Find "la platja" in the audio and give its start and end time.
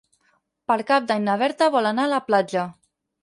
2.15-2.65